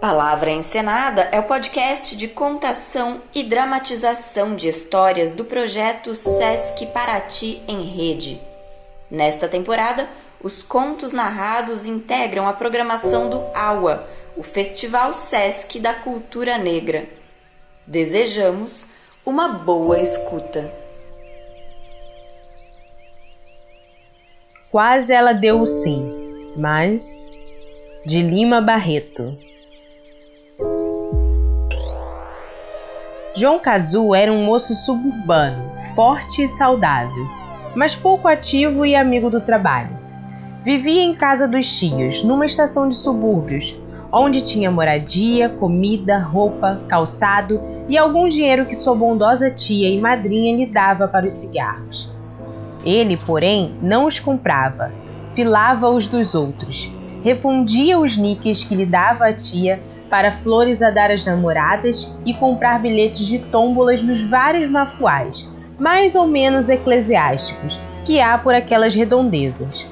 Palavra 0.00 0.52
Encenada 0.52 1.22
é 1.32 1.40
o 1.40 1.42
podcast 1.42 2.14
de 2.14 2.28
contação 2.28 3.20
e 3.34 3.42
dramatização 3.42 4.54
de 4.54 4.68
histórias 4.68 5.32
do 5.32 5.44
projeto 5.44 6.14
Sesc 6.14 6.86
Paraty 6.86 7.60
em 7.66 7.82
Rede. 7.82 8.40
Nesta 9.10 9.48
temporada, 9.48 10.08
os 10.40 10.62
contos 10.62 11.10
narrados 11.10 11.84
integram 11.84 12.46
a 12.46 12.52
programação 12.52 13.28
do 13.28 13.42
AUA, 13.52 14.08
o 14.36 14.42
Festival 14.44 15.12
Sesc 15.12 15.80
da 15.80 15.92
Cultura 15.92 16.56
Negra. 16.56 17.08
Desejamos 17.84 18.86
uma 19.26 19.48
boa 19.48 19.98
escuta. 19.98 20.72
Quase 24.70 25.12
ela 25.12 25.32
deu 25.32 25.60
o 25.60 25.66
sim, 25.66 26.54
mas. 26.56 27.36
De 28.06 28.22
Lima 28.22 28.60
Barreto. 28.60 29.47
João 33.38 33.60
Cazu 33.60 34.16
era 34.16 34.32
um 34.32 34.44
moço 34.44 34.74
suburbano, 34.74 35.70
forte 35.94 36.42
e 36.42 36.48
saudável, 36.48 37.24
mas 37.72 37.94
pouco 37.94 38.26
ativo 38.26 38.84
e 38.84 38.96
amigo 38.96 39.30
do 39.30 39.40
trabalho. 39.40 39.96
Vivia 40.64 41.04
em 41.04 41.14
casa 41.14 41.46
dos 41.46 41.78
tios, 41.78 42.24
numa 42.24 42.46
estação 42.46 42.88
de 42.88 42.96
subúrbios, 42.96 43.76
onde 44.10 44.40
tinha 44.40 44.72
moradia, 44.72 45.48
comida, 45.48 46.18
roupa, 46.18 46.80
calçado 46.88 47.62
e 47.88 47.96
algum 47.96 48.28
dinheiro 48.28 48.66
que 48.66 48.74
sua 48.74 48.96
bondosa 48.96 49.48
tia 49.52 49.88
e 49.88 50.00
madrinha 50.00 50.56
lhe 50.56 50.66
dava 50.66 51.06
para 51.06 51.24
os 51.24 51.34
cigarros. 51.34 52.12
Ele, 52.84 53.16
porém, 53.16 53.72
não 53.80 54.08
os 54.08 54.18
comprava, 54.18 54.90
filava-os 55.32 56.08
dos 56.08 56.34
outros, 56.34 56.90
refundia 57.22 58.00
os 58.00 58.16
níqueis 58.16 58.64
que 58.64 58.74
lhe 58.74 58.84
dava 58.84 59.28
a 59.28 59.32
tia 59.32 59.80
para 60.08 60.32
flores 60.32 60.82
a 60.82 60.90
dar 60.90 61.10
às 61.10 61.24
namoradas 61.24 62.14
e 62.24 62.34
comprar 62.34 62.80
bilhetes 62.80 63.26
de 63.26 63.38
tômbolas 63.38 64.02
nos 64.02 64.20
vários 64.20 64.70
mafuais, 64.70 65.48
mais 65.78 66.14
ou 66.14 66.26
menos 66.26 66.68
eclesiásticos, 66.68 67.80
que 68.04 68.20
há 68.20 68.38
por 68.38 68.54
aquelas 68.54 68.94
redondezas. 68.94 69.86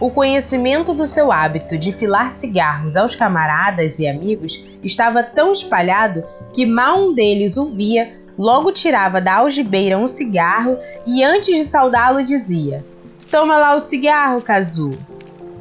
O 0.00 0.10
conhecimento 0.10 0.94
do 0.94 1.04
seu 1.04 1.32
hábito 1.32 1.76
de 1.76 1.92
filar 1.92 2.30
cigarros 2.30 2.96
aos 2.96 3.16
camaradas 3.16 3.98
e 3.98 4.06
amigos 4.06 4.64
estava 4.82 5.24
tão 5.24 5.52
espalhado 5.52 6.24
que 6.52 6.64
mal 6.64 7.08
um 7.08 7.14
deles 7.14 7.56
o 7.56 7.66
via, 7.66 8.16
logo 8.38 8.70
tirava 8.70 9.20
da 9.20 9.36
algibeira 9.36 9.98
um 9.98 10.06
cigarro 10.06 10.78
e 11.04 11.24
antes 11.24 11.56
de 11.56 11.64
saudá-lo 11.64 12.22
dizia: 12.22 12.84
Toma 13.28 13.58
lá 13.58 13.74
o 13.74 13.80
cigarro, 13.80 14.40
Cazu. 14.40 14.90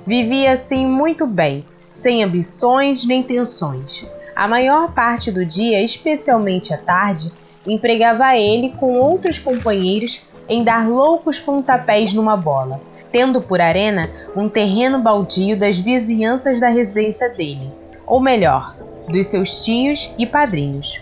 Vivia 0.05 0.53
assim 0.53 0.85
muito 0.85 1.25
bem, 1.25 1.65
sem 1.97 2.23
ambições 2.23 3.03
nem 3.07 3.23
tensões. 3.23 4.05
A 4.35 4.47
maior 4.47 4.93
parte 4.93 5.31
do 5.31 5.43
dia, 5.43 5.83
especialmente 5.83 6.71
à 6.71 6.77
tarde, 6.77 7.31
empregava 7.65 8.37
ele 8.37 8.69
com 8.79 8.99
outros 8.99 9.39
companheiros 9.39 10.21
em 10.47 10.63
dar 10.63 10.87
loucos 10.87 11.39
pontapés 11.39 12.13
numa 12.13 12.37
bola, 12.37 12.79
tendo 13.11 13.41
por 13.41 13.59
arena 13.59 14.03
um 14.35 14.47
terreno 14.47 14.99
baldio 14.99 15.57
das 15.57 15.75
vizinhanças 15.75 16.59
da 16.59 16.69
residência 16.69 17.29
dele, 17.29 17.73
ou 18.05 18.19
melhor, 18.19 18.75
dos 19.09 19.25
seus 19.25 19.65
tios 19.65 20.13
e 20.19 20.25
padrinhos. 20.27 21.01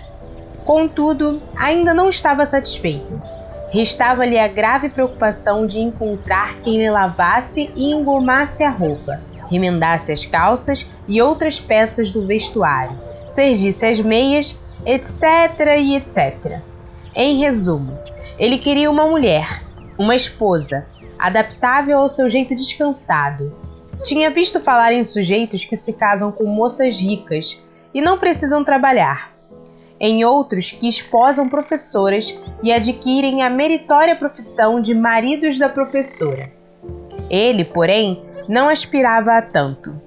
Contudo, 0.63 1.41
ainda 1.57 1.93
não 1.93 2.09
estava 2.09 2.45
satisfeito. 2.45 3.21
Restava-lhe 3.69 4.39
a 4.39 4.47
grave 4.47 4.87
preocupação 4.87 5.67
de 5.67 5.77
encontrar 5.79 6.55
quem 6.63 6.77
lhe 6.77 6.89
lavasse 6.89 7.69
e 7.75 7.91
engomasse 7.91 8.63
a 8.63 8.69
roupa, 8.69 9.19
remendasse 9.49 10.11
as 10.11 10.25
calças 10.25 10.89
e 11.07 11.21
outras 11.21 11.59
peças 11.59 12.11
do 12.11 12.25
vestuário, 12.25 12.99
sergisse 13.27 13.85
as 13.85 13.99
meias, 13.99 14.59
etc. 14.85 15.23
e 15.79 15.95
etc. 15.95 16.59
Em 17.15 17.39
resumo, 17.39 17.97
ele 18.37 18.57
queria 18.57 18.91
uma 18.91 19.07
mulher, 19.07 19.63
uma 19.97 20.15
esposa, 20.15 20.87
adaptável 21.17 21.99
ao 21.99 22.09
seu 22.09 22.29
jeito 22.29 22.55
descansado. 22.55 23.55
Tinha 24.03 24.29
visto 24.29 24.59
falar 24.59 24.93
em 24.93 25.03
sujeitos 25.03 25.63
que 25.65 25.77
se 25.77 25.93
casam 25.93 26.31
com 26.31 26.45
moças 26.45 26.99
ricas 26.99 27.65
e 27.93 28.01
não 28.01 28.17
precisam 28.17 28.63
trabalhar, 28.63 29.33
em 29.99 30.25
outros 30.25 30.71
que 30.71 30.87
esposam 30.87 31.47
professoras 31.47 32.37
e 32.61 32.71
adquirem 32.71 33.41
a 33.41 33.49
meritória 33.49 34.15
profissão 34.15 34.81
de 34.81 34.93
maridos 34.93 35.57
da 35.57 35.69
professora. 35.69 36.51
Ele, 37.29 37.63
porém, 37.63 38.24
não 38.47 38.69
aspirava 38.69 39.31
a 39.31 39.41
tanto. 39.41 39.99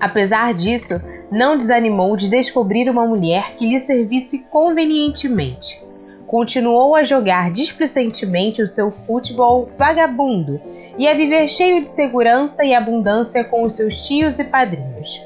Apesar 0.00 0.54
disso, 0.54 1.00
não 1.30 1.56
desanimou 1.56 2.16
de 2.16 2.28
descobrir 2.28 2.88
uma 2.90 3.06
mulher 3.06 3.54
que 3.56 3.66
lhe 3.66 3.78
servisse 3.78 4.40
convenientemente. 4.50 5.82
Continuou 6.26 6.94
a 6.94 7.04
jogar 7.04 7.50
displicentemente 7.50 8.62
o 8.62 8.68
seu 8.68 8.90
futebol 8.90 9.70
vagabundo 9.76 10.60
e 10.96 11.08
a 11.08 11.14
viver 11.14 11.48
cheio 11.48 11.82
de 11.82 11.88
segurança 11.88 12.64
e 12.64 12.74
abundância 12.74 13.42
com 13.44 13.62
os 13.62 13.76
seus 13.76 14.06
tios 14.06 14.38
e 14.38 14.44
padrinhos. 14.44 15.22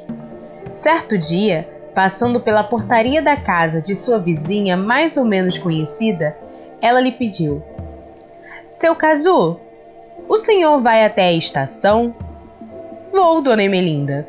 Certo 0.71 1.17
dia, 1.17 1.69
passando 1.95 2.41
pela 2.41 2.65
portaria 2.65 3.23
da 3.23 3.37
casa 3.37 3.81
de 3.81 3.95
sua 3.95 4.19
vizinha 4.19 4.77
mais 4.77 5.17
ou 5.17 5.25
menos 5.25 5.59
conhecida, 5.59 6.37
ela 6.81 7.01
lhe 7.01 7.13
pediu: 7.13 7.63
Seu 8.71 8.95
Cazu, 8.95 9.59
o 10.29 10.39
senhor 10.39 10.81
vai 10.81 11.05
até 11.05 11.29
a 11.29 11.33
estação? 11.33 12.15
Vou, 13.15 13.41
dona 13.41 13.63
Emelinda. 13.63 14.27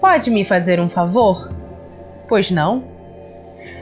Pode 0.00 0.28
me 0.28 0.44
fazer 0.44 0.80
um 0.80 0.88
favor? 0.88 1.52
Pois 2.28 2.50
não? 2.50 2.82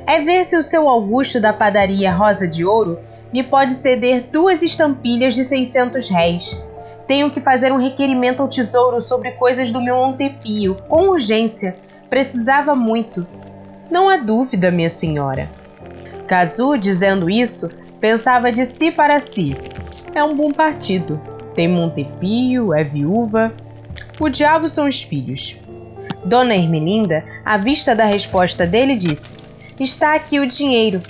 É 0.07 0.21
ver 0.21 0.45
se 0.45 0.59
o 0.59 0.63
seu 0.63 0.91
Augusto 0.91 1.41
da 1.41 1.55
padaria 1.55 2.13
Rosa 2.13 2.47
de 2.47 2.63
Ouro 2.63 2.99
me 3.33 3.43
pode 3.43 3.73
ceder 3.73 4.25
duas 4.31 4.63
estampilhas 4.63 5.35
de 5.35 5.43
600 5.43 6.11
réis. 6.11 6.55
Tenho 7.07 7.31
que 7.31 7.41
fazer 7.41 7.73
um 7.73 7.79
requerimento 7.79 8.43
ao 8.43 8.49
tesouro 8.49 9.01
sobre 9.01 9.31
coisas 9.31 9.73
do 9.73 9.81
meu 9.81 9.97
Montepio, 9.97 10.77
com 10.87 11.09
urgência. 11.09 11.75
Precisava 12.11 12.75
muito. 12.75 13.27
Não 13.91 14.07
há 14.11 14.19
dúvida, 14.19 14.71
minha 14.71 14.91
senhora. 14.91 15.49
Cazu, 16.27 16.77
dizendo 16.77 17.31
isso, 17.31 17.71
pensava 17.99 18.53
de 18.53 18.67
si 18.67 18.91
para 18.91 19.19
si. 19.19 19.57
É 20.15 20.23
um 20.23 20.37
bom 20.37 20.51
partido. 20.51 21.19
Tem 21.55 21.67
Montepio, 21.67 22.75
é 22.75 22.85
viúva, 22.85 23.51
o 24.21 24.29
diabo 24.29 24.69
são 24.69 24.87
os 24.87 25.03
filhos. 25.03 25.57
Dona 26.25 26.55
Hermelinda, 26.55 27.25
à 27.45 27.57
vista 27.57 27.97
da 27.97 28.05
resposta 28.05 28.67
dele, 28.67 28.95
disse: 28.95 29.33
Está 29.79 30.15
aqui 30.15 30.39
o 30.39 30.47
dinheiro. 30.47 31.01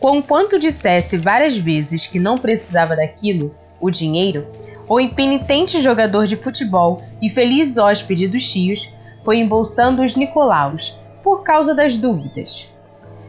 Conquanto 0.00 0.58
dissesse 0.58 1.18
várias 1.18 1.58
vezes 1.58 2.06
que 2.06 2.18
não 2.18 2.38
precisava 2.38 2.96
daquilo, 2.96 3.54
o 3.78 3.90
dinheiro, 3.90 4.46
o 4.88 4.98
impenitente 4.98 5.82
jogador 5.82 6.26
de 6.26 6.36
futebol 6.36 6.96
e 7.20 7.28
feliz 7.28 7.76
hóspede 7.76 8.28
dos 8.28 8.50
tios 8.50 8.88
foi 9.22 9.38
embolsando 9.38 10.02
os 10.02 10.14
Nicolaus 10.16 10.98
por 11.22 11.42
causa 11.42 11.74
das 11.74 11.96
dúvidas. 11.96 12.72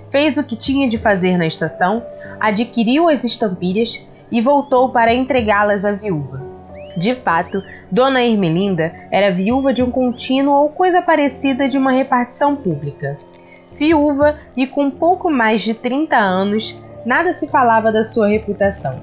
Fez 0.10 0.38
o 0.38 0.44
que 0.44 0.56
tinha 0.56 0.88
de 0.88 0.98
fazer 0.98 1.38
na 1.38 1.46
estação, 1.46 2.06
adquiriu 2.40 3.10
as 3.10 3.24
estampilhas 3.24 4.08
e 4.32 4.40
voltou 4.40 4.90
para 4.90 5.14
entregá-las 5.14 5.84
à 5.84 5.92
viúva. 5.92 6.47
De 6.98 7.14
fato, 7.14 7.64
Dona 7.92 8.24
Ermelinda 8.24 8.92
era 9.12 9.32
viúva 9.32 9.72
de 9.72 9.84
um 9.84 9.92
contínuo 9.92 10.56
ou 10.56 10.70
coisa 10.70 11.00
parecida 11.00 11.70
de 11.70 11.78
uma 11.78 11.92
repartição 11.92 12.56
pública. 12.56 13.20
Viúva 13.78 14.40
e 14.56 14.66
com 14.66 14.90
pouco 14.90 15.30
mais 15.30 15.62
de 15.62 15.76
30 15.76 16.18
anos, 16.18 16.76
nada 17.06 17.32
se 17.34 17.48
falava 17.50 17.92
da 17.92 18.04
sua 18.04 18.28
reputação. 18.28 19.00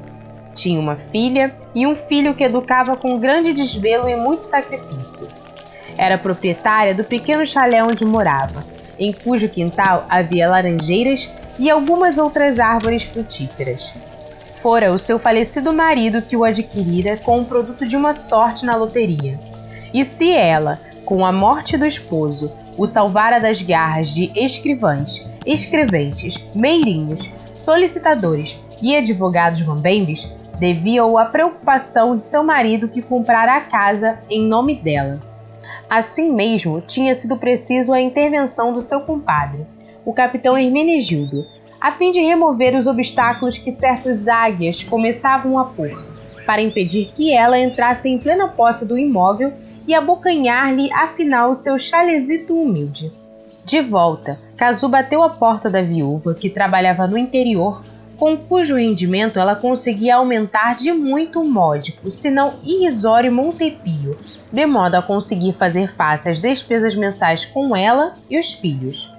Tinha 0.52 0.80
uma 0.80 0.96
filha 0.96 1.54
e 1.72 1.86
um 1.86 1.94
filho 1.94 2.34
que 2.34 2.42
educava 2.42 2.96
com 2.96 3.16
grande 3.16 3.52
desvelo 3.52 4.08
e 4.08 4.16
muito 4.16 4.42
sacrifício. 4.42 5.28
Era 5.96 6.18
proprietária 6.18 6.92
do 6.92 7.04
pequeno 7.04 7.46
chalé 7.46 7.84
onde 7.84 8.04
morava, 8.04 8.58
em 8.98 9.12
cujo 9.12 9.48
quintal 9.48 10.04
havia 10.08 10.50
laranjeiras 10.50 11.30
e 11.60 11.70
algumas 11.70 12.18
outras 12.18 12.58
árvores 12.58 13.04
frutíferas 13.04 13.94
fora 14.64 14.94
o 14.94 14.98
seu 14.98 15.18
falecido 15.18 15.74
marido 15.74 16.22
que 16.22 16.34
o 16.34 16.42
adquirira 16.42 17.18
com 17.18 17.38
o 17.38 17.44
produto 17.44 17.86
de 17.86 17.98
uma 17.98 18.14
sorte 18.14 18.64
na 18.64 18.74
loteria. 18.74 19.38
E 19.92 20.06
se 20.06 20.32
ela, 20.32 20.80
com 21.04 21.22
a 21.22 21.30
morte 21.30 21.76
do 21.76 21.84
esposo, 21.84 22.50
o 22.78 22.86
salvara 22.86 23.38
das 23.38 23.60
garras 23.60 24.08
de 24.08 24.32
escrivães, 24.34 25.22
escreventes, 25.44 26.42
meirinhos, 26.54 27.30
solicitadores 27.54 28.58
e 28.80 28.96
advogados 28.96 29.60
mambembes, 29.60 30.34
devia-o 30.58 31.18
à 31.18 31.26
preocupação 31.26 32.16
de 32.16 32.22
seu 32.22 32.42
marido 32.42 32.88
que 32.88 33.02
comprara 33.02 33.56
a 33.56 33.60
casa 33.60 34.18
em 34.30 34.46
nome 34.46 34.76
dela. 34.76 35.20
Assim 35.90 36.32
mesmo, 36.32 36.80
tinha 36.80 37.14
sido 37.14 37.36
preciso 37.36 37.92
a 37.92 38.00
intervenção 38.00 38.72
do 38.72 38.80
seu 38.80 39.02
compadre, 39.02 39.66
o 40.06 40.14
capitão 40.14 40.56
Hermenegildo, 40.56 41.44
a 41.84 41.90
fim 41.90 42.10
de 42.10 42.18
remover 42.18 42.74
os 42.74 42.86
obstáculos 42.86 43.58
que 43.58 43.70
certos 43.70 44.26
águias 44.26 44.82
começavam 44.82 45.58
a 45.58 45.66
pôr, 45.66 45.90
para 46.46 46.62
impedir 46.62 47.12
que 47.14 47.30
ela 47.30 47.58
entrasse 47.58 48.08
em 48.08 48.18
plena 48.18 48.48
posse 48.48 48.88
do 48.88 48.96
imóvel 48.96 49.52
e 49.86 49.92
abocanhar-lhe 49.92 50.90
afinal 50.90 51.50
o 51.50 51.54
seu 51.54 51.78
chalezito 51.78 52.54
humilde. 52.58 53.12
De 53.66 53.82
volta, 53.82 54.40
Kazu 54.56 54.88
bateu 54.88 55.22
a 55.22 55.28
porta 55.28 55.68
da 55.68 55.82
viúva, 55.82 56.32
que 56.32 56.48
trabalhava 56.48 57.06
no 57.06 57.18
interior, 57.18 57.82
com 58.16 58.34
cujo 58.34 58.76
rendimento 58.76 59.38
ela 59.38 59.54
conseguia 59.54 60.16
aumentar 60.16 60.76
de 60.76 60.90
muito 60.90 61.42
o 61.42 61.44
módico, 61.44 62.10
se 62.10 62.30
não 62.30 62.54
irrisório 62.64 63.30
Montepio, 63.30 64.18
de 64.50 64.64
modo 64.64 64.94
a 64.94 65.02
conseguir 65.02 65.52
fazer 65.52 65.94
face 65.94 66.30
às 66.30 66.40
despesas 66.40 66.94
mensais 66.94 67.44
com 67.44 67.76
ela 67.76 68.16
e 68.30 68.38
os 68.38 68.54
filhos. 68.54 69.12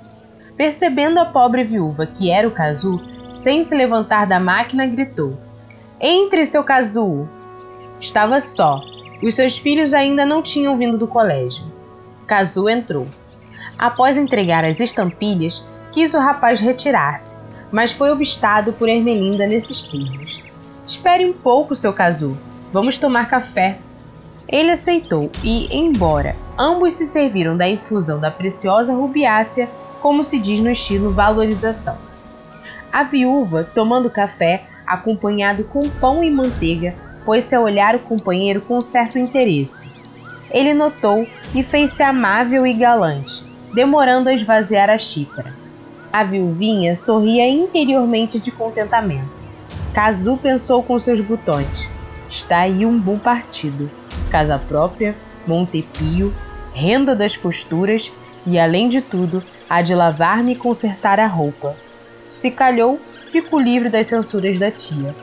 Percebendo 0.58 1.20
a 1.20 1.26
pobre 1.26 1.64
viúva 1.64 2.06
que 2.06 2.32
era 2.32 2.48
o 2.48 2.52
Kazu, 2.52 3.02
sem 3.34 3.64
se 3.64 3.76
levantar 3.76 4.26
da 4.26 4.40
máquina, 4.40 4.86
gritou: 4.86 5.38
Entre, 6.00 6.46
seu 6.46 6.64
Kazu! 6.64 7.28
Estava 8.00 8.40
só. 8.40 8.82
Os 9.22 9.36
seus 9.36 9.58
filhos 9.58 9.94
ainda 9.94 10.26
não 10.26 10.42
tinham 10.42 10.78
vindo 10.78 10.98
do 10.98 11.08
colégio. 11.08 11.64
Kazu 12.28 12.70
entrou. 12.70 13.08
Após 13.78 14.18
entregar 14.18 14.64
as 14.64 14.80
estampilhas, 14.80 15.66
quis 15.92 16.14
o 16.14 16.20
rapaz 16.20 16.60
retirar-se, 16.60 17.38
mas 17.72 17.92
foi 17.92 18.12
obstado 18.12 18.72
por 18.74 18.88
Ermelinda 18.88 19.46
nesses 19.48 19.84
termos. 19.84 20.42
Espere 20.88 21.26
um 21.26 21.34
pouco, 21.34 21.76
seu 21.76 21.92
Kazu. 21.92 22.38
Vamos 22.72 22.98
tomar 22.98 23.28
café. 23.28 23.78
Ele 24.48 24.72
aceitou 24.72 25.30
e, 25.44 25.68
embora 25.76 26.36
ambos 26.58 26.94
se 26.94 27.08
serviram 27.08 27.58
da 27.58 27.68
infusão 27.68 28.20
da 28.20 28.30
preciosa 28.30 28.94
rubiácea, 28.94 29.70
como 30.02 30.24
se 30.24 30.40
diz 30.40 30.60
no 30.60 30.70
estilo 30.70 31.12
valorização. 31.12 31.98
A 32.92 33.04
viúva, 33.04 33.64
tomando 33.64 34.10
café, 34.10 34.64
acompanhado 34.86 35.64
com 35.66 35.90
pão 35.90 36.24
e 36.24 36.30
manteiga, 36.30 36.96
pôs-se 37.26 37.56
a 37.56 37.60
olhar 37.60 37.96
o 37.96 38.00
companheiro 38.00 38.62
com 38.62 38.82
certo 38.84 39.18
interesse. 39.18 39.90
Ele 40.52 40.74
notou 40.74 41.28
e 41.54 41.64
fez-se 41.64 42.04
amável 42.04 42.66
e 42.66 42.74
galante, 42.74 43.44
demorando 43.74 44.30
a 44.30 44.34
esvaziar 44.34 44.90
a 44.90 44.98
xícara. 44.98 45.54
A 46.14 46.24
viuvinha 46.24 46.96
sorria 46.96 47.50
interiormente 47.50 48.40
de 48.40 48.52
contentamento. 48.52 49.30
Cazu 49.94 50.38
pensou 50.38 50.82
com 50.82 50.98
seus 51.00 51.20
botões. 51.20 51.90
Está 52.30 52.60
aí 52.60 52.86
um 52.86 52.98
bom 52.98 53.18
partido. 53.18 53.90
Casa 54.30 54.58
própria, 54.58 55.16
Montepio, 55.48 56.34
renda 56.74 57.16
das 57.16 57.36
costuras 57.36 58.12
e, 58.46 58.60
além 58.60 58.90
de 58.90 59.02
tudo, 59.02 59.44
há 59.70 59.82
de 59.82 59.94
lavar-me 59.94 60.54
e 60.54 60.56
consertar 60.56 61.20
a 61.20 61.28
roupa. 61.28 61.76
Se 62.32 62.52
calhou, 62.52 63.00
fico 63.32 63.60
livre 63.60 63.90
das 63.90 64.08
censuras 64.08 64.60
da 64.60 64.72
tia. 64.72 65.16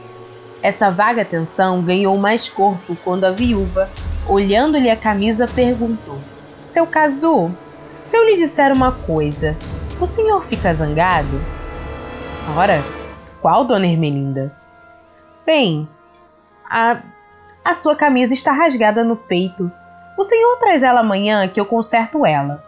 Essa 0.62 0.90
vaga 0.90 1.22
atenção 1.22 1.82
ganhou 1.82 2.16
mais 2.16 2.48
corpo 2.48 2.96
quando 3.04 3.24
a 3.24 3.30
viúva, 3.30 3.90
olhando-lhe 4.28 4.88
a 4.90 4.96
camisa, 4.96 5.46
perguntou: 5.46 6.18
Seu 6.60 6.86
Cazu, 6.86 7.50
se 8.00 8.16
eu 8.16 8.24
lhe 8.24 8.36
disser 8.36 8.72
uma 8.72 8.92
coisa, 8.92 9.56
o 10.00 10.06
senhor 10.06 10.44
fica 10.44 10.72
zangado? 10.72 11.40
Ora, 12.56 12.82
qual, 13.40 13.64
dona 13.64 13.86
Ermelinda? 13.86 14.52
Bem, 15.44 15.88
a, 16.70 16.98
a 17.64 17.74
sua 17.74 17.96
camisa 17.96 18.34
está 18.34 18.52
rasgada 18.52 19.04
no 19.04 19.16
peito. 19.16 19.70
O 20.16 20.24
senhor 20.24 20.58
traz 20.58 20.82
ela 20.82 21.00
amanhã 21.00 21.48
que 21.48 21.60
eu 21.60 21.66
conserto 21.66 22.24
ela. 22.24 22.62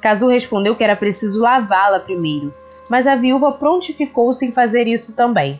Cazu 0.00 0.28
respondeu 0.28 0.74
que 0.74 0.84
era 0.84 0.96
preciso 0.96 1.42
lavá-la 1.42 2.00
primeiro, 2.00 2.52
mas 2.88 3.06
a 3.06 3.16
viúva 3.16 3.52
prontificou-se 3.52 4.44
em 4.44 4.52
fazer 4.52 4.86
isso 4.86 5.14
também. 5.14 5.58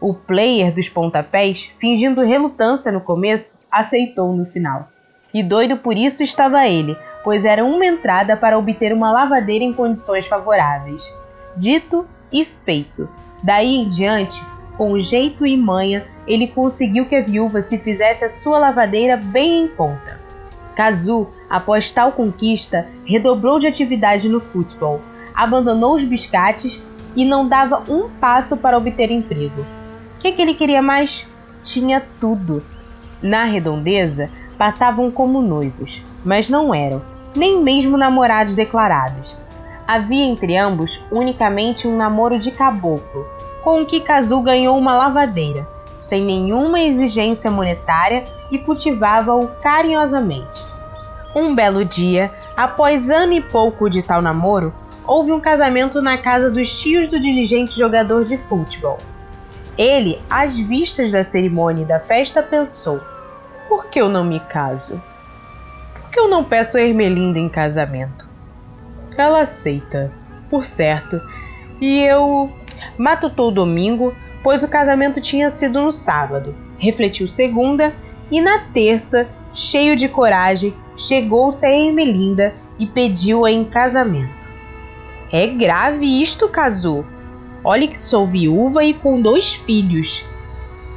O 0.00 0.14
player 0.14 0.72
dos 0.72 0.88
pontapés, 0.88 1.70
fingindo 1.78 2.22
relutância 2.22 2.90
no 2.90 3.00
começo, 3.00 3.66
aceitou 3.70 4.32
no 4.32 4.46
final. 4.46 4.88
E 5.32 5.42
doido 5.42 5.76
por 5.76 5.96
isso 5.96 6.22
estava 6.22 6.66
ele, 6.66 6.96
pois 7.22 7.44
era 7.44 7.64
uma 7.64 7.86
entrada 7.86 8.36
para 8.36 8.58
obter 8.58 8.92
uma 8.92 9.12
lavadeira 9.12 9.64
em 9.64 9.72
condições 9.72 10.26
favoráveis. 10.26 11.12
Dito 11.56 12.04
e 12.32 12.44
feito. 12.44 13.08
Daí 13.44 13.76
em 13.76 13.88
diante, 13.88 14.42
com 14.76 14.98
jeito 14.98 15.46
e 15.46 15.56
manha, 15.56 16.04
ele 16.26 16.48
conseguiu 16.48 17.06
que 17.06 17.16
a 17.16 17.22
viúva 17.22 17.60
se 17.60 17.78
fizesse 17.78 18.24
a 18.24 18.28
sua 18.28 18.58
lavadeira 18.58 19.16
bem 19.16 19.64
em 19.64 19.68
conta. 19.68 20.18
Kazu, 20.74 21.28
após 21.50 21.90
tal 21.90 22.12
conquista, 22.12 22.86
redobrou 23.04 23.58
de 23.58 23.66
atividade 23.66 24.28
no 24.28 24.38
futebol, 24.38 25.00
abandonou 25.34 25.96
os 25.96 26.04
biscates 26.04 26.80
e 27.16 27.24
não 27.24 27.48
dava 27.48 27.82
um 27.88 28.08
passo 28.08 28.58
para 28.58 28.78
obter 28.78 29.10
emprego. 29.10 29.62
O 29.62 30.20
que, 30.20 30.30
que 30.30 30.40
ele 30.40 30.54
queria 30.54 30.80
mais? 30.80 31.26
Tinha 31.64 32.00
tudo. 32.20 32.62
Na 33.20 33.42
redondeza, 33.44 34.28
passavam 34.56 35.10
como 35.10 35.42
noivos, 35.42 36.02
mas 36.24 36.48
não 36.48 36.74
eram, 36.74 37.02
nem 37.34 37.60
mesmo 37.62 37.96
namorados 37.96 38.54
declarados. 38.54 39.36
Havia 39.86 40.24
entre 40.24 40.56
ambos 40.56 41.02
unicamente 41.10 41.88
um 41.88 41.96
namoro 41.96 42.38
de 42.38 42.52
caboclo, 42.52 43.26
com 43.64 43.80
o 43.80 43.86
que 43.86 44.00
Kazu 44.00 44.40
ganhou 44.40 44.78
uma 44.78 44.94
lavadeira, 44.94 45.66
sem 45.98 46.24
nenhuma 46.24 46.80
exigência 46.80 47.50
monetária 47.50 48.24
e 48.50 48.58
cultivava-o 48.58 49.48
carinhosamente. 49.60 50.69
Um 51.34 51.54
belo 51.54 51.84
dia, 51.84 52.32
após 52.56 53.10
ano 53.10 53.32
e 53.32 53.40
pouco 53.40 53.88
de 53.88 54.02
tal 54.02 54.20
namoro, 54.20 54.74
houve 55.06 55.32
um 55.32 55.40
casamento 55.40 56.02
na 56.02 56.18
casa 56.18 56.50
dos 56.50 56.78
tios 56.78 57.08
do 57.08 57.20
diligente 57.20 57.78
jogador 57.78 58.24
de 58.24 58.36
futebol. 58.36 58.98
Ele, 59.78 60.20
às 60.28 60.58
vistas 60.58 61.12
da 61.12 61.22
cerimônia 61.22 61.82
e 61.82 61.86
da 61.86 62.00
festa, 62.00 62.42
pensou: 62.42 63.00
por 63.68 63.86
que 63.86 64.00
eu 64.00 64.08
não 64.08 64.24
me 64.24 64.40
caso? 64.40 65.00
Por 65.94 66.10
que 66.10 66.18
eu 66.18 66.28
não 66.28 66.42
peço 66.42 66.76
a 66.76 66.82
Ermelinda 66.82 67.38
em 67.38 67.48
casamento? 67.48 68.26
Ela 69.16 69.42
aceita, 69.42 70.10
por 70.48 70.64
certo, 70.64 71.20
e 71.80 72.00
eu 72.00 72.50
matutou 72.98 73.48
o 73.48 73.54
domingo, 73.54 74.14
pois 74.42 74.62
o 74.62 74.68
casamento 74.68 75.20
tinha 75.20 75.48
sido 75.50 75.80
no 75.80 75.92
sábado. 75.92 76.54
Refletiu 76.78 77.28
segunda 77.28 77.92
e 78.30 78.40
na 78.40 78.58
terça, 78.58 79.28
cheio 79.52 79.96
de 79.96 80.08
coragem, 80.08 80.74
chegou-se 80.96 81.64
a 81.64 81.70
Ermelinda 81.70 82.54
e 82.78 82.86
pediu-a 82.86 83.50
em 83.50 83.64
casamento. 83.64 84.48
É 85.32 85.46
grave 85.46 86.20
isto, 86.20 86.48
Cazu. 86.48 87.04
Olhe 87.62 87.86
que 87.88 87.98
sou 87.98 88.26
viúva 88.26 88.84
e 88.84 88.94
com 88.94 89.20
dois 89.20 89.52
filhos. 89.52 90.24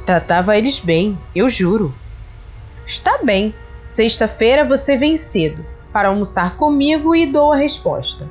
Tratava 0.06 0.56
eles 0.56 0.78
bem, 0.78 1.18
eu 1.34 1.48
juro. 1.48 1.94
Está 2.86 3.18
bem, 3.22 3.54
sexta-feira 3.82 4.64
você 4.64 4.96
vem 4.96 5.16
cedo 5.16 5.64
para 5.92 6.08
almoçar 6.08 6.56
comigo 6.56 7.14
e 7.14 7.24
dou 7.24 7.52
a 7.52 7.56
resposta. 7.56 8.28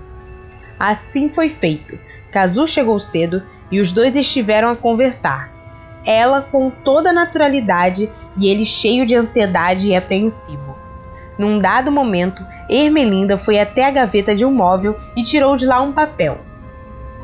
Assim 0.78 1.30
foi 1.30 1.48
feito. 1.48 1.98
Kazu 2.32 2.68
chegou 2.68 3.00
cedo 3.00 3.42
e 3.72 3.80
os 3.80 3.92
dois 3.92 4.16
estiveram 4.16 4.70
a 4.70 4.76
conversar. 4.76 5.50
Ela 6.06 6.42
com 6.42 6.70
toda 6.70 7.14
naturalidade 7.14 8.12
e 8.38 8.48
ele 8.48 8.66
cheio 8.66 9.06
de 9.06 9.16
ansiedade 9.16 9.88
e 9.88 9.96
apreensivo. 9.96 10.76
Num 11.38 11.60
dado 11.60 11.92
momento, 11.92 12.46
Ermelinda 12.70 13.38
foi 13.38 13.60
até 13.60 13.86
a 13.86 13.92
gaveta 13.92 14.36
de 14.36 14.46
um 14.46 14.54
móvel 14.54 14.96
e 15.16 15.24
tirou 15.24 15.56
de 15.56 15.66
lá 15.66 15.82
um 15.82 15.92
papel. 15.92 16.38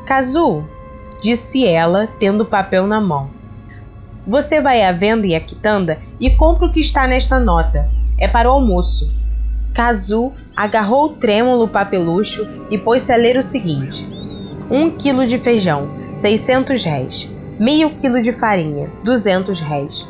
Kazu, 0.04 0.64
disse 1.22 1.66
ela, 1.66 2.08
tendo 2.18 2.42
o 2.42 2.46
papel 2.46 2.86
na 2.86 3.00
mão. 3.00 3.30
Você 4.26 4.60
vai 4.60 4.82
à 4.82 4.92
venda 4.92 5.26
e 5.26 5.34
à 5.34 5.40
quitanda 5.40 5.98
e 6.18 6.30
compra 6.30 6.66
o 6.66 6.72
que 6.72 6.80
está 6.80 7.06
nesta 7.06 7.40
nota. 7.40 7.88
É 8.18 8.28
para 8.28 8.48
o 8.48 8.52
almoço. 8.52 9.12
Kazu 9.72 10.32
agarrou 10.54 11.06
o 11.06 11.14
trêmulo 11.14 11.68
papelucho 11.68 12.46
e 12.70 12.76
pôs-se 12.76 13.12
a 13.12 13.16
ler 13.16 13.36
o 13.36 13.42
seguinte: 13.42 14.06
1 14.70 14.76
um 14.76 14.90
quilo 14.90 15.26
de 15.26 15.38
feijão, 15.38 15.88
600 16.14 16.84
réis. 16.84 17.28
Meio 17.58 17.90
quilo 17.90 18.20
de 18.20 18.32
farinha, 18.32 18.90
200 19.04 19.60
réis. 19.60 20.08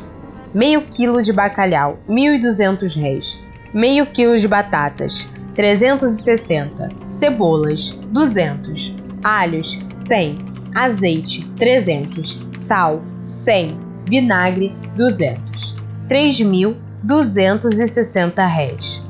Meio 0.53 0.81
quilo 0.81 1.21
de 1.21 1.31
bacalhau, 1.31 1.99
1.200 2.09 2.95
réis. 2.95 3.41
Meio 3.73 4.05
quilo 4.05 4.37
de 4.37 4.47
batatas, 4.47 5.27
360. 5.55 6.89
Cebolas, 7.09 7.91
200. 8.11 8.93
Alhos, 9.23 9.79
100. 9.93 10.39
Azeite, 10.75 11.45
300. 11.57 12.37
Sal, 12.59 13.01
100 13.25 13.91
vinagre 14.11 14.75
200, 14.97 15.77
3.260 16.09 18.53
réis. 18.53 19.01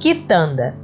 Quitanda, 0.00 0.74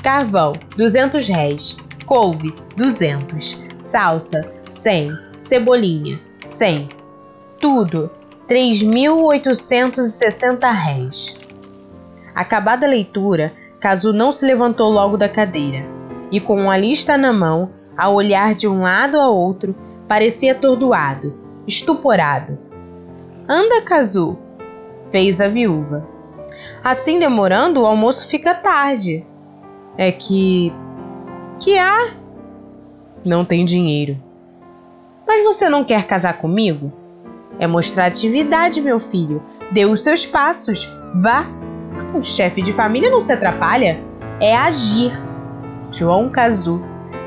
carvão 0.00 0.52
200 0.76 1.28
réis, 1.28 1.76
couve 2.06 2.54
200, 2.76 3.58
salsa 3.80 4.48
100, 4.68 5.18
cebolinha 5.40 6.20
100, 6.44 6.86
tudo 7.58 8.08
3.860 8.50 10.72
réis. 10.72 11.36
Acabada 12.34 12.84
a 12.84 12.88
leitura, 12.88 13.52
Cazu 13.78 14.12
não 14.12 14.32
se 14.32 14.44
levantou 14.44 14.90
logo 14.90 15.16
da 15.16 15.28
cadeira 15.28 15.86
e, 16.32 16.40
com 16.40 16.68
a 16.68 16.76
lista 16.76 17.16
na 17.16 17.32
mão, 17.32 17.70
a 17.96 18.08
olhar 18.08 18.56
de 18.56 18.66
um 18.66 18.82
lado 18.82 19.20
a 19.20 19.28
outro, 19.28 19.72
parecia 20.08 20.50
atordoado 20.50 21.48
estuporado. 21.66 22.58
Anda, 23.48 23.82
Kazu, 23.82 24.36
fez 25.12 25.40
a 25.40 25.46
viúva. 25.46 26.08
Assim 26.82 27.20
demorando, 27.20 27.82
o 27.82 27.86
almoço 27.86 28.26
fica 28.28 28.52
tarde. 28.54 29.24
É 29.96 30.10
que 30.10 30.72
Que 31.60 31.78
há? 31.78 32.10
Não 33.24 33.44
tem 33.44 33.64
dinheiro. 33.64 34.16
Mas 35.26 35.44
você 35.44 35.68
não 35.68 35.84
quer 35.84 36.04
casar 36.04 36.38
comigo? 36.38 36.99
É 37.60 37.66
mostrar 37.66 38.06
atividade, 38.06 38.80
meu 38.80 38.98
filho. 38.98 39.42
Dê 39.70 39.84
os 39.84 40.02
seus 40.02 40.26
passos. 40.26 40.88
Vá. 41.14 41.46
Um 42.14 42.22
chefe 42.22 42.62
de 42.62 42.72
família 42.72 43.10
não 43.10 43.20
se 43.20 43.32
atrapalha. 43.32 44.00
É 44.40 44.56
agir. 44.56 45.12
João 45.92 46.28
Cazu, 46.30 46.82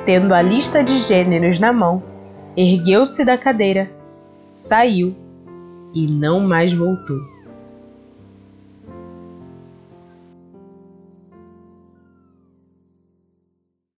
tendo 0.05 0.33
a 0.33 0.41
lista 0.41 0.83
de 0.83 0.99
gêneros 0.99 1.59
na 1.59 1.71
mão, 1.71 2.01
ergueu-se 2.57 3.23
da 3.23 3.37
cadeira, 3.37 3.91
saiu 4.53 5.13
e 5.93 6.07
não 6.07 6.39
mais 6.39 6.73
voltou. 6.73 7.32